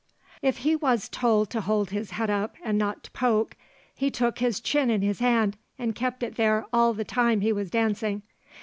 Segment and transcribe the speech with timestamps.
[0.41, 3.55] If he was told to hold his head up and not to poke,
[3.93, 7.53] he took his chin in his hand, and kept it there all the time he
[7.53, 8.23] was dancing.